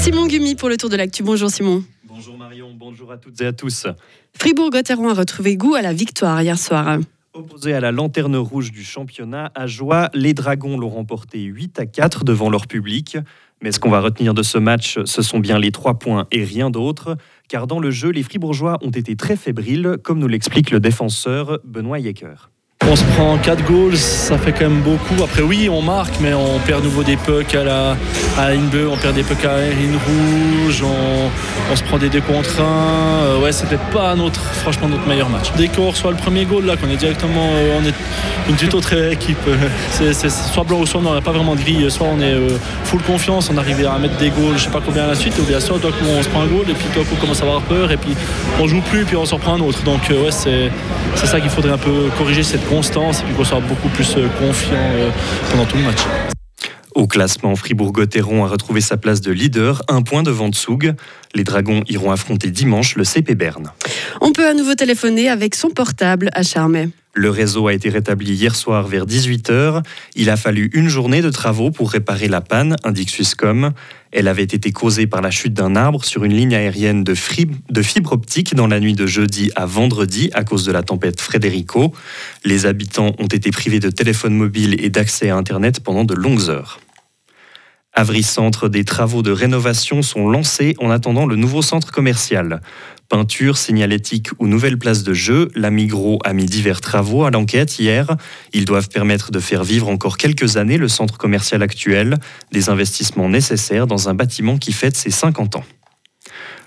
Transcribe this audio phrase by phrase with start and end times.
[0.00, 1.22] Simon Gumi pour le tour de l'actu.
[1.22, 1.84] Bonjour Simon.
[2.04, 3.86] Bonjour Marion, bonjour à toutes et à tous.
[4.32, 6.98] Fribourg-Gotteron a retrouvé goût à la victoire hier soir.
[7.34, 11.84] Opposés à la lanterne rouge du championnat, à Joie, les Dragons l'ont remporté 8 à
[11.84, 13.18] 4 devant leur public.
[13.62, 16.44] Mais ce qu'on va retenir de ce match, ce sont bien les trois points et
[16.44, 17.18] rien d'autre.
[17.50, 21.60] Car dans le jeu, les Fribourgeois ont été très fébriles, comme nous l'explique le défenseur
[21.64, 22.48] Benoît Yecker.
[22.88, 25.22] On se prend 4 goals, ça fait quand même beaucoup.
[25.22, 27.90] Après oui, on marque, mais on perd nouveau des pucks à la,
[28.36, 32.64] à on perd des pucks à la rouge, on, se prend des 2 contre 1.
[32.64, 35.52] Euh, ouais, c'était pas notre, franchement notre meilleur match.
[35.56, 37.94] Dès qu'on reçoit le premier goal, là, qu'on est directement, euh, on est
[38.48, 39.38] une toute autre équipe.
[40.52, 41.88] Soit blanc ou soit on n'a pas vraiment de grille.
[41.90, 44.80] Soit on est euh, full confiance, on arrive à mettre des goals, je sais pas
[44.84, 47.04] combien à la suite, ou bien soit on se prend un goal et puis toi
[47.10, 48.16] on commence à avoir peur et puis
[48.60, 49.82] on joue plus et puis on s'en prend un autre.
[49.84, 50.70] Donc ouais, c'est,
[51.14, 54.14] c'est ça qu'il faudrait un peu corriger cette constance et puis qu'on soit beaucoup plus
[54.16, 55.10] euh, confiant euh,
[55.50, 55.98] pendant tout le match.
[56.94, 60.94] Au classement, Fribourg-Gotteron a retrouvé sa place de leader, un point devant Tsug.
[61.34, 63.70] Les Dragons iront affronter dimanche le CP Berne.
[64.22, 66.88] On peut à nouveau téléphoner avec son portable à Charmey.
[67.12, 69.82] Le réseau a été rétabli hier soir vers 18h.
[70.14, 73.72] Il a fallu une journée de travaux pour réparer la panne, indique Swisscom.
[74.12, 78.12] Elle avait été causée par la chute d'un arbre sur une ligne aérienne de, fibre
[78.12, 81.92] optique dans la nuit de jeudi à vendredi à cause de la tempête Frederico.
[82.44, 86.48] Les habitants ont été privés de téléphone mobile et d'accès à Internet pendant de longues
[86.48, 86.80] heures.
[87.92, 92.60] Avry Centre, des travaux de rénovation sont lancés en attendant le nouveau centre commercial.
[93.08, 97.80] Peinture, signalétique ou nouvelle place de jeu, la Migros a mis divers travaux à l'enquête
[97.80, 98.16] hier.
[98.52, 102.18] Ils doivent permettre de faire vivre encore quelques années le centre commercial actuel,
[102.52, 105.64] des investissements nécessaires dans un bâtiment qui fête ses 50 ans.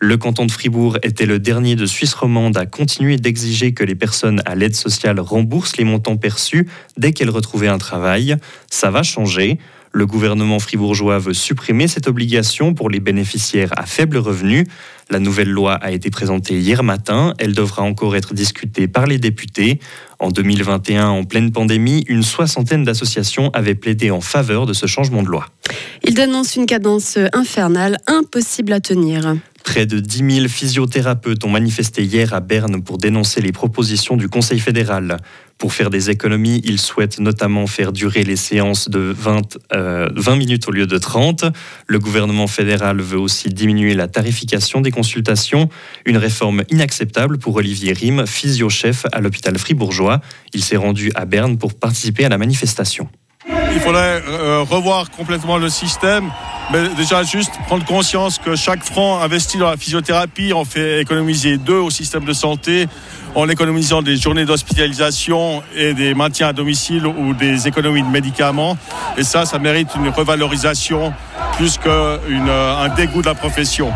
[0.00, 3.96] Le canton de Fribourg était le dernier de Suisse romande à continuer d'exiger que les
[3.96, 8.36] personnes à l'aide sociale remboursent les montants perçus dès qu'elles retrouvaient un travail.
[8.70, 9.58] Ça va changer.
[9.92, 14.66] Le gouvernement fribourgeois veut supprimer cette obligation pour les bénéficiaires à faible revenu.
[15.10, 17.32] La nouvelle loi a été présentée hier matin.
[17.38, 19.80] Elle devra encore être discutée par les députés.
[20.18, 25.22] En 2021, en pleine pandémie, une soixantaine d'associations avaient plaidé en faveur de ce changement
[25.22, 25.46] de loi.
[26.04, 29.36] Il dénonce une cadence infernale impossible à tenir.
[29.68, 34.26] Près de 10 000 physiothérapeutes ont manifesté hier à Berne pour dénoncer les propositions du
[34.26, 35.18] Conseil fédéral.
[35.58, 40.36] Pour faire des économies, ils souhaitent notamment faire durer les séances de 20, 20 euh,
[40.36, 41.44] minutes au lieu de 30.
[41.86, 45.68] Le gouvernement fédéral veut aussi diminuer la tarification des consultations,
[46.06, 50.22] une réforme inacceptable pour Olivier Rime, physio-chef à l'hôpital fribourgeois.
[50.54, 53.10] Il s'est rendu à Berne pour participer à la manifestation.
[53.48, 56.30] Il faudrait euh, revoir complètement le système
[56.70, 61.56] mais déjà juste prendre conscience que chaque franc investi dans la physiothérapie, on fait économiser
[61.56, 62.86] deux au système de santé
[63.34, 68.76] en économisant des journées d'hospitalisation et des maintiens à domicile ou des économies de médicaments.
[69.16, 71.14] Et ça, ça mérite une revalorisation
[71.56, 73.90] plus qu'un euh, dégoût de la profession.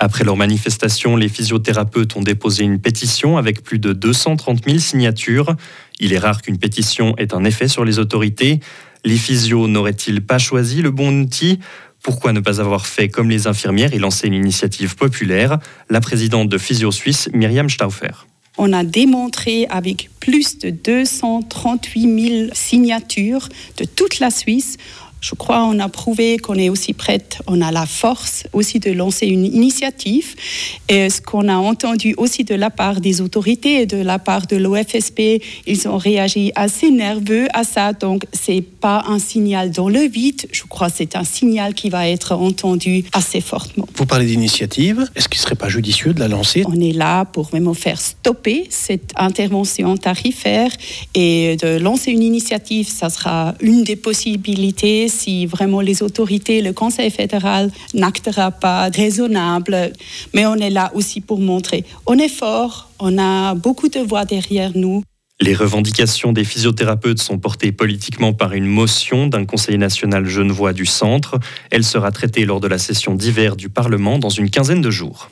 [0.00, 5.54] Après leur manifestation, les physiothérapeutes ont déposé une pétition avec plus de 230 000 signatures.
[6.02, 8.58] Il est rare qu'une pétition ait un effet sur les autorités.
[9.04, 11.60] Les physios n'auraient-ils pas choisi le bon outil?
[12.02, 15.60] Pourquoi ne pas avoir fait comme les infirmières et lancer une initiative populaire?
[15.88, 18.10] La présidente de Physio Suisse, Myriam Stauffer.
[18.58, 23.48] On a démontré avec plus de 238 000 signatures
[23.78, 24.78] de toute la Suisse
[25.22, 28.90] je crois qu'on a prouvé qu'on est aussi prête, on a la force aussi de
[28.90, 30.34] lancer une initiative.
[30.88, 34.46] Et ce qu'on a entendu aussi de la part des autorités et de la part
[34.48, 37.92] de l'OFSP, ils ont réagi assez nerveux à ça.
[37.92, 40.48] Donc, c'est pas un signal dans le vide.
[40.50, 43.86] Je crois que c'est un signal qui va être entendu assez fortement.
[43.94, 45.08] Vous parlez d'initiative.
[45.14, 46.64] Est-ce qu'il ne serait pas judicieux de la lancer?
[46.66, 50.72] On est là pour vraiment faire stopper cette intervention tarifaire
[51.14, 52.88] et de lancer une initiative.
[52.88, 59.92] Ça sera une des possibilités si vraiment les autorités, le Conseil fédéral n'actera pas raisonnable.
[60.34, 64.24] Mais on est là aussi pour montrer, on est fort, on a beaucoup de voix
[64.24, 65.02] derrière nous.
[65.40, 70.86] Les revendications des physiothérapeutes sont portées politiquement par une motion d'un Conseil national genevois du
[70.86, 71.40] centre.
[71.72, 75.30] Elle sera traitée lors de la session d'hiver du Parlement dans une quinzaine de jours.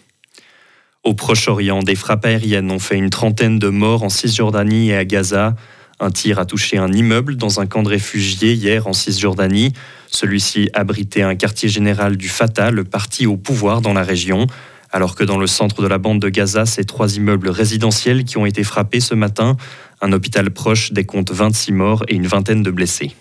[1.04, 5.04] Au Proche-Orient, des frappes aériennes ont fait une trentaine de morts en Cisjordanie et à
[5.04, 5.54] Gaza.
[6.02, 9.74] Un tir a touché un immeuble dans un camp de réfugiés hier en Cisjordanie.
[10.06, 14.46] Celui-ci abritait un quartier général du Fatah, le parti au pouvoir dans la région.
[14.90, 18.38] Alors que dans le centre de la bande de Gaza, c'est trois immeubles résidentiels qui
[18.38, 19.58] ont été frappés ce matin.
[20.00, 23.14] Un hôpital proche décompte 26 morts et une vingtaine de blessés.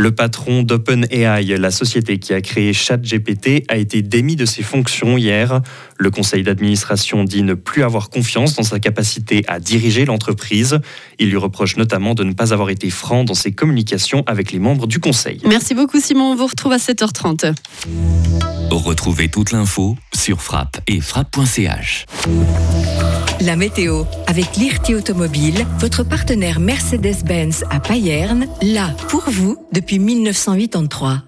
[0.00, 5.18] Le patron d'OpenAI, la société qui a créé ChatGPT, a été démis de ses fonctions
[5.18, 5.60] hier.
[5.98, 10.80] Le conseil d'administration dit ne plus avoir confiance dans sa capacité à diriger l'entreprise.
[11.18, 14.58] Il lui reproche notamment de ne pas avoir été franc dans ses communications avec les
[14.58, 15.42] membres du conseil.
[15.44, 17.54] Merci beaucoup Simon, on vous retrouve à 7h30.
[18.70, 19.98] Retrouvez toute l'info
[20.30, 22.06] sur frappe et frappe.ch.
[23.40, 31.24] La météo, avec l'IRT Automobile, votre partenaire Mercedes-Benz à Payerne, là pour vous depuis 1983.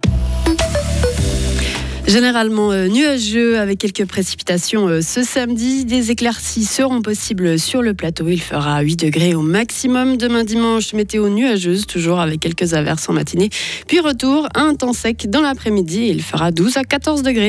[2.12, 5.86] Généralement euh, nuageux avec quelques précipitations euh, ce samedi.
[5.86, 8.28] Des éclaircies seront possibles sur le plateau.
[8.28, 10.18] Il fera 8 degrés au maximum.
[10.18, 13.48] Demain dimanche, météo nuageuse, toujours avec quelques averses en matinée.
[13.86, 16.08] Puis retour à un temps sec dans l'après-midi.
[16.10, 17.40] Il fera 12 à 14 degrés.